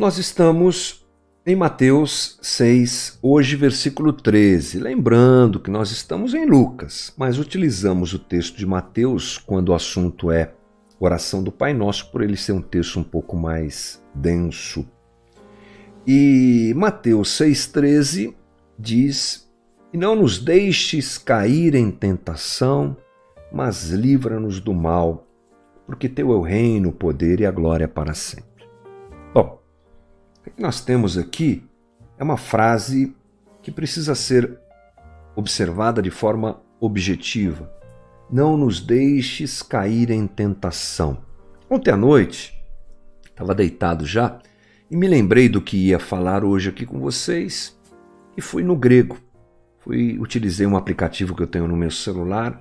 [0.00, 1.06] Nós estamos
[1.44, 4.78] em Mateus 6, hoje versículo 13.
[4.78, 10.30] Lembrando que nós estamos em Lucas, mas utilizamos o texto de Mateus quando o assunto
[10.30, 10.54] é
[10.98, 14.88] oração do Pai Nosso, por ele ser um texto um pouco mais denso.
[16.06, 18.34] E Mateus 6,13
[18.78, 19.52] diz:
[19.92, 22.96] E não nos deixes cair em tentação,
[23.52, 25.26] mas livra-nos do mal,
[25.84, 28.64] porque teu é o reino, o poder e a glória para sempre.
[29.34, 29.59] Bom,
[30.46, 31.62] o que nós temos aqui
[32.18, 33.14] é uma frase
[33.62, 34.58] que precisa ser
[35.36, 37.70] observada de forma objetiva.
[38.30, 41.18] Não nos deixes cair em tentação.
[41.68, 42.58] Ontem à noite,
[43.26, 44.38] estava deitado já
[44.90, 47.78] e me lembrei do que ia falar hoje aqui com vocês
[48.36, 49.18] e fui no grego.
[49.78, 52.60] Fui, utilizei um aplicativo que eu tenho no meu celular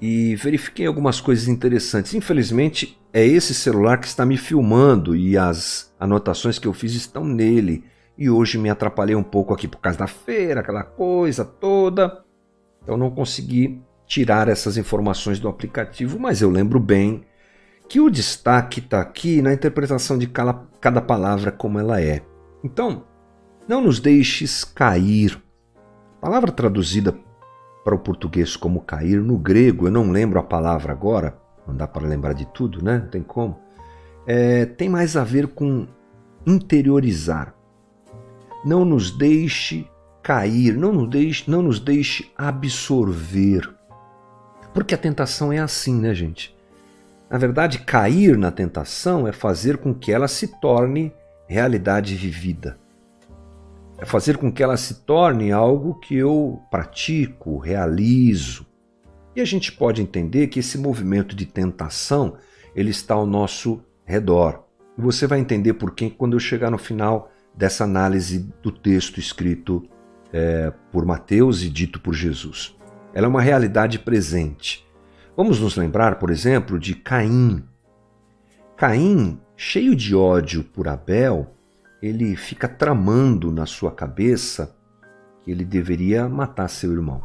[0.00, 2.14] e verifiquei algumas coisas interessantes.
[2.14, 7.24] Infelizmente, é esse celular que está me filmando e as anotações que eu fiz estão
[7.24, 7.84] nele.
[8.16, 12.24] E hoje me atrapalhei um pouco aqui por causa da feira, aquela coisa toda.
[12.82, 17.24] Então não consegui tirar essas informações do aplicativo, mas eu lembro bem
[17.88, 22.22] que o destaque está aqui na interpretação de cada, cada palavra como ela é.
[22.62, 23.04] Então,
[23.66, 25.40] não nos deixes cair.
[26.20, 27.12] Palavra traduzida
[27.88, 31.86] para o português como cair, no grego, eu não lembro a palavra agora, não dá
[31.86, 32.98] para lembrar de tudo, né?
[32.98, 33.58] Não tem como.
[34.26, 35.86] É, tem mais a ver com
[36.46, 37.54] interiorizar.
[38.62, 39.88] Não nos deixe
[40.22, 43.74] cair, não nos deixe, não nos deixe absorver.
[44.74, 46.54] Porque a tentação é assim, né, gente?
[47.30, 51.10] Na verdade, cair na tentação é fazer com que ela se torne
[51.46, 52.76] realidade vivida
[53.98, 58.64] é fazer com que ela se torne algo que eu pratico, realizo.
[59.34, 62.36] E a gente pode entender que esse movimento de tentação
[62.74, 64.64] ele está ao nosso redor.
[64.96, 69.18] E você vai entender por quê quando eu chegar no final dessa análise do texto
[69.18, 69.88] escrito
[70.32, 72.76] é, por Mateus e dito por Jesus.
[73.12, 74.86] Ela é uma realidade presente.
[75.36, 77.64] Vamos nos lembrar, por exemplo, de Caim.
[78.76, 81.52] Caim, cheio de ódio por Abel,
[82.02, 84.76] ele fica tramando na sua cabeça
[85.42, 87.22] que ele deveria matar seu irmão.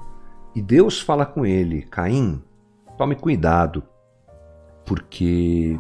[0.56, 2.42] E Deus fala com ele: Caim,
[2.98, 3.84] tome cuidado,
[4.86, 5.80] porque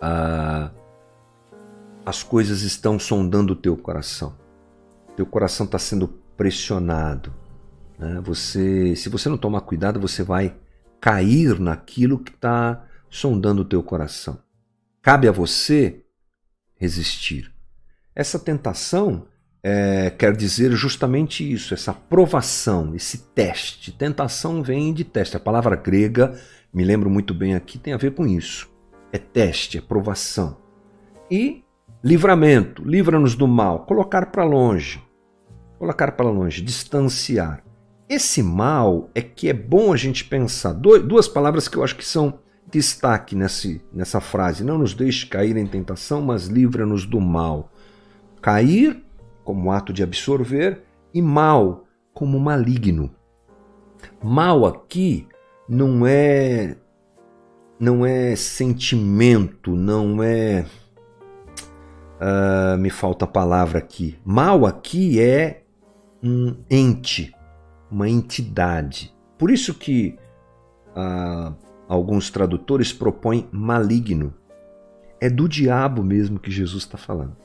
[0.00, 0.70] ah,
[2.04, 4.36] as coisas estão sondando o teu coração.
[5.16, 7.34] Teu coração está sendo pressionado.
[7.98, 8.20] Né?
[8.24, 10.56] Você, se você não tomar cuidado, você vai
[11.00, 14.38] cair naquilo que está sondando o teu coração.
[15.02, 16.04] Cabe a você
[16.76, 17.57] resistir.
[18.18, 19.28] Essa tentação
[19.62, 23.92] é, quer dizer justamente isso, essa provação, esse teste.
[23.92, 25.36] Tentação vem de teste.
[25.36, 26.36] A palavra grega,
[26.74, 28.68] me lembro muito bem aqui, tem a ver com isso.
[29.12, 30.56] É teste, é provação.
[31.30, 31.62] E
[32.02, 35.00] livramento, livra-nos do mal, colocar para longe.
[35.78, 37.62] Colocar para longe, distanciar.
[38.08, 40.72] Esse mal é que é bom a gente pensar.
[40.72, 44.64] Duas palavras que eu acho que são destaque nesse, nessa frase.
[44.64, 47.70] Não nos deixe cair em tentação, mas livra-nos do mal
[48.40, 49.02] cair
[49.44, 50.82] como ato de absorver
[51.12, 53.10] e mal como maligno.
[54.22, 55.26] Mal aqui
[55.68, 56.76] não é
[57.78, 60.66] não é sentimento, não é
[62.20, 64.18] uh, me falta a palavra aqui.
[64.24, 65.62] Mal aqui é
[66.22, 67.32] um ente,
[67.90, 69.14] uma entidade.
[69.38, 70.18] Por isso que
[70.96, 71.54] uh,
[71.88, 74.34] alguns tradutores propõem maligno.
[75.20, 77.36] É do diabo mesmo que Jesus está falando.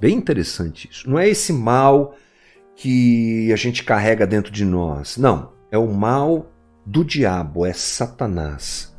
[0.00, 1.08] Bem interessante isso.
[1.08, 2.14] Não é esse mal
[2.74, 5.16] que a gente carrega dentro de nós.
[5.16, 5.52] Não.
[5.70, 6.50] É o mal
[6.86, 8.96] do diabo, é Satanás.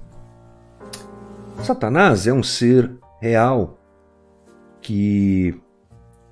[1.64, 3.80] Satanás é um ser real
[4.82, 5.60] que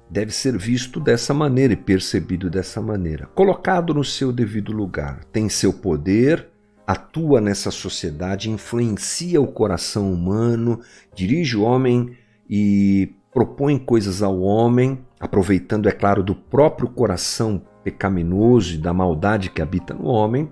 [0.10, 3.28] deve ser visto dessa maneira e percebido dessa maneira.
[3.36, 6.48] Colocado no seu devido lugar, tem seu poder,
[6.88, 10.82] atua nessa sociedade, influencia o coração humano,
[11.14, 12.18] dirige o homem
[12.50, 19.50] e propõe coisas ao homem, aproveitando, é claro, do próprio coração pecaminoso e da maldade
[19.50, 20.52] que habita no homem,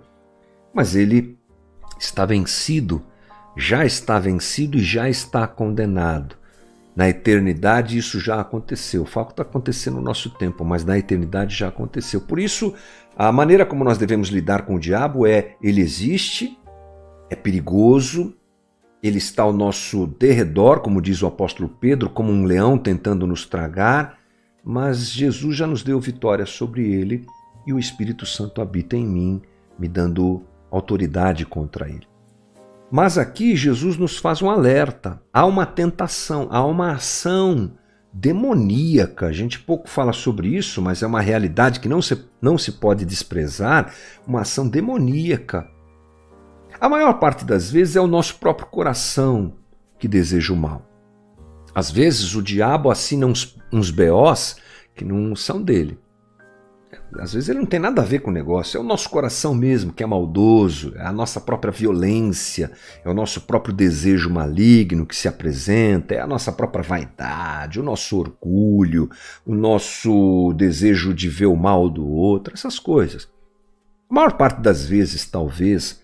[0.74, 1.38] mas ele
[2.00, 3.04] está vencido,
[3.58, 6.38] já está vencido e já está condenado.
[6.96, 9.02] Na eternidade isso já aconteceu.
[9.02, 12.22] O fato está acontecendo no nosso tempo, mas na eternidade já aconteceu.
[12.22, 12.74] Por isso,
[13.18, 16.58] a maneira como nós devemos lidar com o diabo é: ele existe,
[17.30, 18.34] é perigoso,
[19.02, 23.46] ele está ao nosso derredor, como diz o apóstolo Pedro, como um leão tentando nos
[23.46, 24.18] tragar,
[24.64, 27.26] mas Jesus já nos deu vitória sobre ele
[27.66, 29.42] e o Espírito Santo habita em mim,
[29.78, 32.08] me dando autoridade contra ele.
[32.90, 37.74] Mas aqui Jesus nos faz um alerta: há uma tentação, há uma ação
[38.12, 39.28] demoníaca.
[39.28, 42.74] A gente pouco fala sobre isso, mas é uma realidade que não se, não se
[42.74, 43.94] pode desprezar
[44.26, 45.70] uma ação demoníaca.
[46.80, 49.54] A maior parte das vezes é o nosso próprio coração
[49.98, 50.86] que deseja o mal.
[51.74, 54.58] Às vezes o diabo assina uns, uns BOs
[54.94, 55.98] que não são dele.
[57.20, 59.56] Às vezes ele não tem nada a ver com o negócio, é o nosso coração
[59.56, 62.72] mesmo que é maldoso, é a nossa própria violência,
[63.04, 67.84] é o nosso próprio desejo maligno que se apresenta, é a nossa própria vaidade, o
[67.84, 69.10] nosso orgulho,
[69.46, 73.28] o nosso desejo de ver o mal do outro, essas coisas.
[74.10, 76.02] A maior parte das vezes, talvez,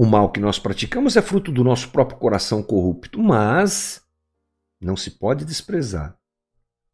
[0.00, 4.00] o mal que nós praticamos é fruto do nosso próprio coração corrupto, mas
[4.80, 6.16] não se pode desprezar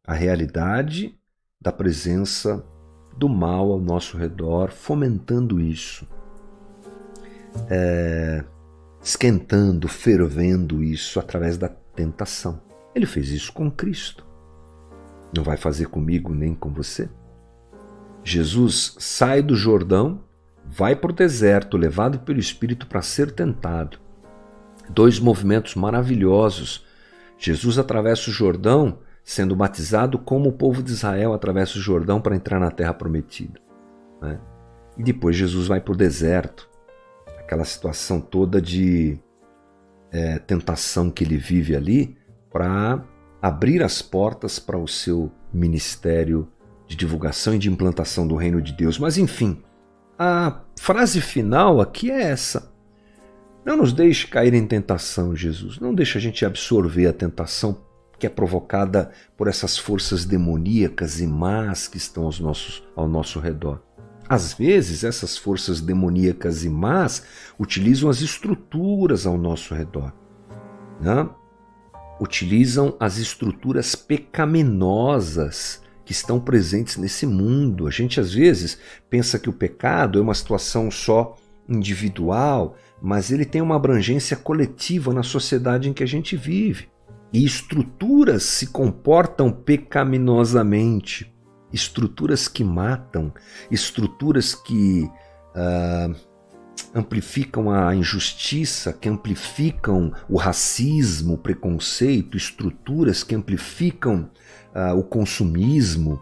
[0.05, 1.17] a realidade
[1.59, 2.65] da presença
[3.17, 6.05] do mal ao nosso redor, fomentando isso,
[7.69, 8.43] é,
[9.01, 12.61] esquentando, fervendo isso através da tentação.
[12.93, 14.27] Ele fez isso com Cristo.
[15.33, 17.09] Não vai fazer comigo nem com você?
[18.21, 20.26] Jesus sai do Jordão,
[20.69, 23.99] vai para o deserto, levado pelo Espírito para ser tentado.
[24.89, 26.85] Dois movimentos maravilhosos.
[27.37, 32.35] Jesus atravessa o Jordão sendo batizado como o povo de Israel atravessa o Jordão para
[32.35, 33.59] entrar na terra prometida.
[34.21, 34.39] Né?
[34.97, 36.69] E depois Jesus vai para o deserto,
[37.37, 39.19] aquela situação toda de
[40.11, 42.17] é, tentação que ele vive ali,
[42.49, 43.03] para
[43.41, 46.47] abrir as portas para o seu ministério
[46.87, 48.97] de divulgação e de implantação do reino de Deus.
[48.97, 49.61] Mas enfim,
[50.17, 52.71] a frase final aqui é essa.
[53.65, 55.79] Não nos deixe cair em tentação, Jesus.
[55.79, 57.77] Não deixe a gente absorver a tentação
[58.17, 63.39] que é provocada por essas forças demoníacas e más que estão aos nossos, ao nosso
[63.39, 63.81] redor.
[64.27, 67.23] Às vezes, essas forças demoníacas e más
[67.59, 70.11] utilizam as estruturas ao nosso redor.
[70.99, 71.29] Né?
[72.19, 77.85] Utilizam as estruturas pecaminosas que estão presentes nesse mundo.
[77.85, 81.35] A gente às vezes pensa que o pecado é uma situação só
[81.67, 86.87] individual, mas ele tem uma abrangência coletiva na sociedade em que a gente vive.
[87.33, 91.29] E estruturas se comportam pecaminosamente,
[91.73, 93.33] estruturas que matam,
[93.69, 96.15] estruturas que uh,
[96.95, 104.29] amplificam a injustiça, que amplificam o racismo, o preconceito, estruturas que amplificam
[104.95, 106.21] o consumismo.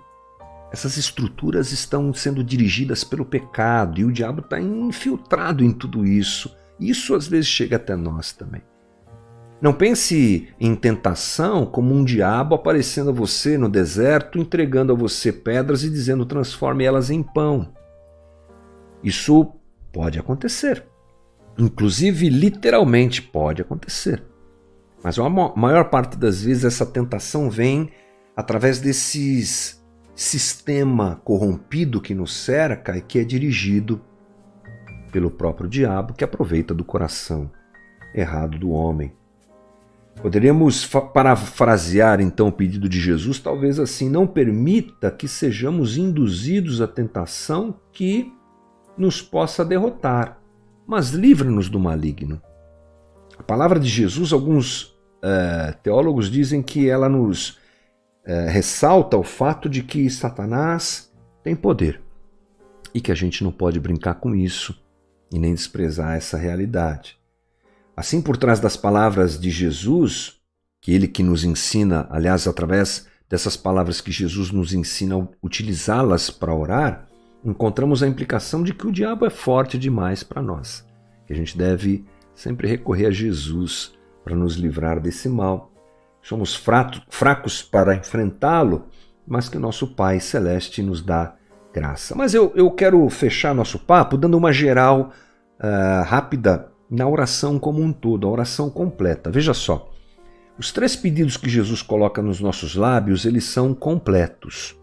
[0.72, 6.56] Essas estruturas estão sendo dirigidas pelo pecado e o diabo está infiltrado em tudo isso.
[6.80, 8.62] Isso às vezes chega até nós também.
[9.62, 15.32] Não pense em tentação como um diabo aparecendo a você no deserto, entregando a você
[15.32, 17.74] pedras e dizendo transforme elas em pão.
[19.02, 19.54] Isso
[19.94, 20.86] pode acontecer.
[21.58, 24.24] Inclusive, literalmente pode acontecer.
[25.02, 27.92] Mas a maior parte das vezes essa tentação vem
[28.36, 29.84] através desses
[30.16, 34.02] sistema corrompido que nos cerca e que é dirigido
[35.12, 37.52] pelo próprio diabo que aproveita do coração
[38.14, 39.14] errado do homem.
[40.22, 46.88] Poderíamos parafrasear então o pedido de Jesus, talvez assim: não permita que sejamos induzidos à
[46.88, 48.32] tentação que
[48.98, 50.40] nos possa derrotar,
[50.88, 52.42] mas livra-nos do maligno.
[53.38, 57.60] A palavra de Jesus, alguns é, teólogos dizem que ela nos
[58.26, 61.12] é, ressalta o fato de que Satanás
[61.44, 62.02] tem poder
[62.94, 64.76] e que a gente não pode brincar com isso
[65.32, 67.18] e nem desprezar essa realidade.
[67.96, 70.38] Assim, por trás das palavras de Jesus,
[70.82, 76.30] que ele que nos ensina, aliás, através dessas palavras que Jesus nos ensina a utilizá-las
[76.30, 77.08] para orar,
[77.44, 80.86] encontramos a implicação de que o diabo é forte demais para nós,
[81.28, 85.72] que a gente deve sempre recorrer a Jesus para nos livrar desse mal.
[86.26, 88.88] Somos fracos para enfrentá-lo,
[89.28, 91.36] mas que o nosso Pai Celeste nos dá
[91.72, 92.16] graça.
[92.16, 95.12] Mas eu, eu quero fechar nosso papo dando uma geral
[95.60, 99.30] uh, rápida na oração como um todo, a oração completa.
[99.30, 99.92] Veja só,
[100.58, 104.76] os três pedidos que Jesus coloca nos nossos lábios, eles são completos.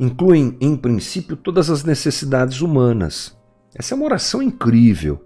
[0.00, 3.38] Incluem, em princípio, todas as necessidades humanas.
[3.76, 5.24] Essa é uma oração incrível.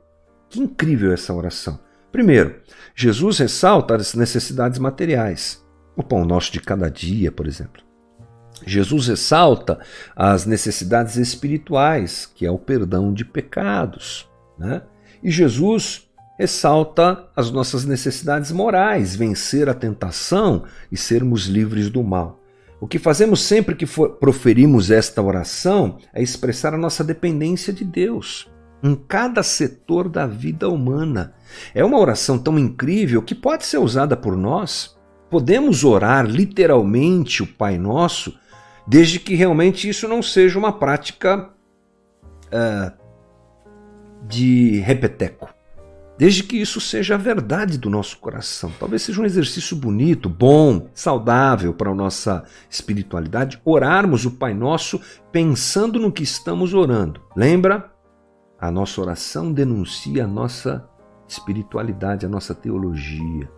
[0.50, 1.80] Que incrível essa oração.
[2.10, 2.56] Primeiro,
[2.94, 5.64] Jesus ressalta as necessidades materiais.
[5.96, 7.82] O pão nosso de cada dia, por exemplo.
[8.66, 9.78] Jesus ressalta
[10.16, 14.28] as necessidades espirituais, que é o perdão de pecados.
[14.58, 14.82] Né?
[15.22, 22.40] E Jesus ressalta as nossas necessidades morais, vencer a tentação e sermos livres do mal.
[22.80, 27.84] O que fazemos sempre que for, proferimos esta oração é expressar a nossa dependência de
[27.84, 28.48] Deus
[28.82, 31.35] em cada setor da vida humana.
[31.75, 34.99] É uma oração tão incrível que pode ser usada por nós
[35.30, 38.35] podemos orar literalmente o Pai Nosso,
[38.87, 41.50] desde que realmente isso não seja uma prática
[42.47, 42.92] uh,
[44.26, 45.54] de repeteco.
[46.16, 48.73] Desde que isso seja a verdade do nosso coração.
[48.80, 55.00] Talvez seja um exercício bonito, bom, saudável para a nossa espiritualidade, orarmos o Pai Nosso
[55.30, 57.20] pensando no que estamos orando.
[57.37, 57.92] Lembra?
[58.60, 60.88] A nossa oração denuncia a nossa
[61.28, 63.48] espiritualidade, a nossa teologia.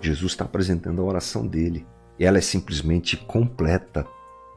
[0.00, 1.86] Jesus está apresentando a oração dele.
[2.18, 4.06] Ela é simplesmente completa.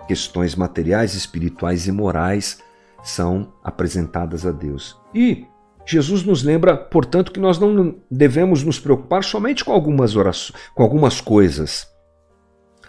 [0.08, 2.64] Questões materiais, espirituais e morais
[3.04, 4.98] são apresentadas a Deus.
[5.14, 5.46] E
[5.86, 10.84] Jesus nos lembra, portanto, que nós não devemos nos preocupar somente com algumas orações, com
[10.84, 11.88] algumas coisas.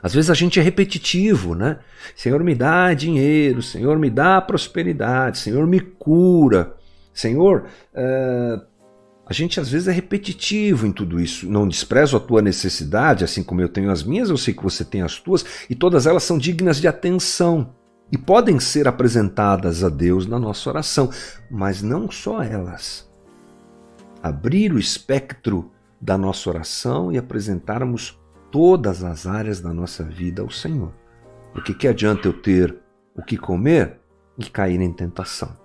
[0.02, 1.78] Às vezes a gente é repetitivo, né?
[2.14, 6.76] Senhor, me dá dinheiro, Senhor, me dá prosperidade, Senhor, me cura,
[7.12, 8.66] Senhor, uh,
[9.26, 11.46] a gente às vezes é repetitivo em tudo isso.
[11.48, 14.84] Não desprezo a tua necessidade, assim como eu tenho as minhas, eu sei que você
[14.84, 17.74] tem as tuas, e todas elas são dignas de atenção
[18.10, 21.10] e podem ser apresentadas a Deus na nossa oração,
[21.50, 23.06] mas não só elas.
[24.22, 28.17] Abrir o espectro da nossa oração e apresentarmos
[28.50, 30.92] todas as áreas da nossa vida ao Senhor.
[31.52, 32.76] Porque que adianta eu ter
[33.14, 33.98] o que comer
[34.38, 35.56] e cair em tentação?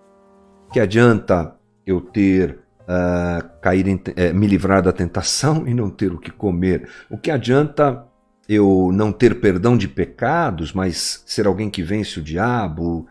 [0.72, 6.12] Que adianta eu ter uh, cair em, uh, me livrar da tentação e não ter
[6.12, 6.90] o que comer?
[7.10, 8.08] O que adianta
[8.48, 13.08] eu não ter perdão de pecados, mas ser alguém que vence o diabo?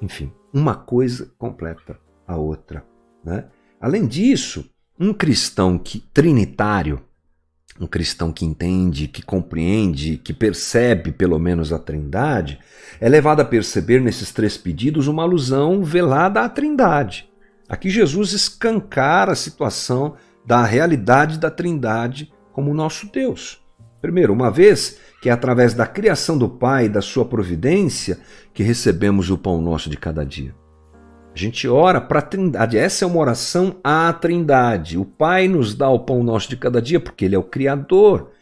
[0.00, 2.84] Enfim, uma coisa completa a outra.
[3.24, 3.46] Né?
[3.80, 7.00] Além disso, um cristão que trinitário,
[7.80, 12.58] um cristão que entende, que compreende, que percebe pelo menos a Trindade,
[13.00, 17.28] é levado a perceber nesses três pedidos uma alusão velada à Trindade.
[17.68, 23.60] Aqui Jesus escancara a situação da realidade da Trindade como nosso Deus.
[24.00, 28.18] Primeiro, uma vez que é através da criação do Pai e da sua providência
[28.54, 30.54] que recebemos o pão nosso de cada dia.
[31.38, 32.76] A gente ora para a Trindade.
[32.76, 34.98] Essa é uma oração à Trindade.
[34.98, 38.32] O Pai nos dá o pão nosso de cada dia porque Ele é o Criador.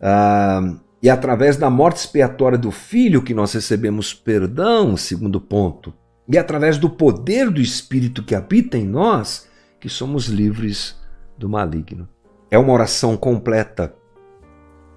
[0.00, 5.94] Ah, e através da morte expiatória do Filho que nós recebemos perdão, segundo ponto.
[6.28, 11.00] E através do poder do Espírito que habita em nós, que somos livres
[11.38, 12.08] do maligno.
[12.50, 13.94] É uma oração completa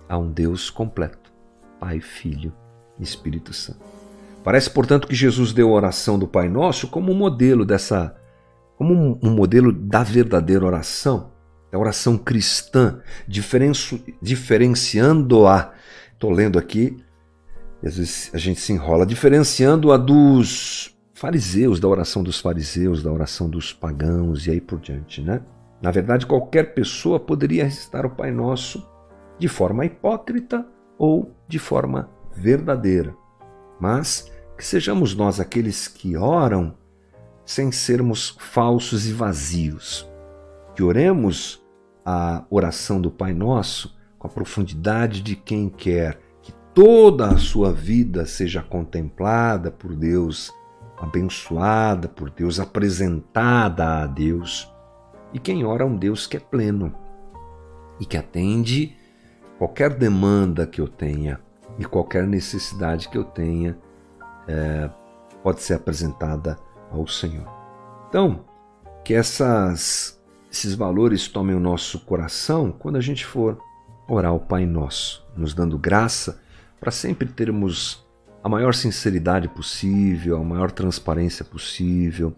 [0.09, 1.31] a um Deus completo,
[1.79, 2.51] Pai, Filho
[2.97, 3.94] e Espírito Santo.
[4.45, 8.15] Parece, portanto, que Jesus deu a oração do Pai Nosso como um modelo dessa,
[8.77, 11.31] como um, modelo da verdadeira oração,
[11.71, 13.01] da oração cristã,
[14.21, 15.73] diferenciando-a.
[16.13, 16.95] Estou lendo aqui,
[17.83, 23.49] às vezes a gente se enrola, diferenciando-a dos fariseus, da oração dos fariseus, da oração
[23.49, 25.41] dos pagãos e aí por diante, né?
[25.81, 28.87] Na verdade, qualquer pessoa poderia recitar o Pai Nosso
[29.39, 30.63] de forma hipócrita
[30.99, 33.15] ou de forma verdadeira,
[33.81, 36.75] mas que sejamos nós aqueles que oram
[37.45, 40.09] sem sermos falsos e vazios,
[40.75, 41.63] que oremos
[42.05, 47.71] a oração do Pai Nosso com a profundidade de quem quer que toda a sua
[47.71, 50.51] vida seja contemplada por Deus
[50.97, 54.71] abençoada por Deus, apresentada a Deus.
[55.33, 56.93] E quem ora a um Deus que é pleno
[57.99, 58.95] e que atende
[59.57, 61.39] qualquer demanda que eu tenha
[61.77, 63.77] e qualquer necessidade que eu tenha
[64.47, 64.89] é,
[65.43, 66.57] pode ser apresentada
[66.91, 67.47] ao Senhor.
[68.09, 68.45] Então,
[69.03, 70.19] que essas,
[70.51, 73.59] esses valores tomem o nosso coração quando a gente for
[74.07, 76.41] orar ao Pai Nosso, nos dando graça
[76.79, 78.05] para sempre termos
[78.43, 82.35] a maior sinceridade possível, a maior transparência possível,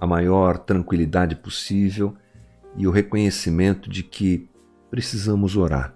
[0.00, 2.16] a maior tranquilidade possível
[2.76, 4.48] e o reconhecimento de que
[4.90, 5.94] precisamos orar.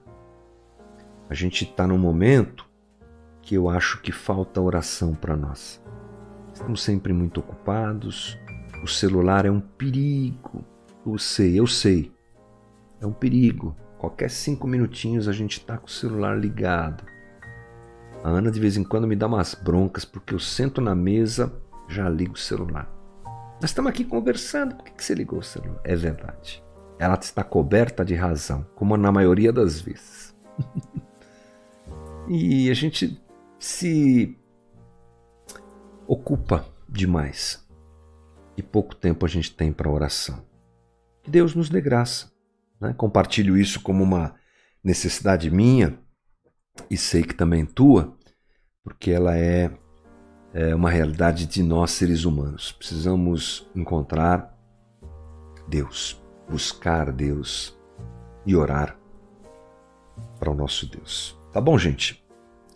[1.28, 2.69] A gente está num momento
[3.50, 5.82] que eu acho que falta oração para nós.
[6.54, 8.38] Estamos sempre muito ocupados,
[8.80, 10.64] o celular é um perigo.
[11.04, 12.12] Eu sei, eu sei.
[13.00, 13.74] É um perigo.
[13.98, 17.04] Qualquer cinco minutinhos a gente está com o celular ligado.
[18.22, 21.52] A Ana de vez em quando me dá umas broncas porque eu sento na mesa,
[21.88, 22.88] já ligo o celular.
[23.60, 25.80] Nós estamos aqui conversando, por que você ligou o celular?
[25.82, 26.62] É verdade.
[27.00, 30.36] Ela está coberta de razão, como na maioria das vezes.
[32.30, 33.20] e a gente
[33.60, 34.36] se
[36.08, 37.64] ocupa demais.
[38.56, 40.42] E pouco tempo a gente tem para oração.
[41.22, 42.32] Que Deus nos dê graça.
[42.80, 42.94] Né?
[42.94, 44.34] Compartilho isso como uma
[44.82, 45.98] necessidade minha
[46.90, 48.16] e sei que também tua,
[48.82, 49.70] porque ela é,
[50.54, 52.72] é uma realidade de nós seres humanos.
[52.72, 54.56] Precisamos encontrar
[55.68, 57.78] Deus, buscar Deus
[58.46, 58.98] e orar.
[60.38, 61.38] para o nosso Deus.
[61.52, 62.19] Tá bom, gente?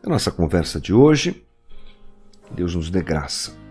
[0.05, 1.47] A nossa conversa de hoje.
[2.51, 3.64] Deus nos dê graça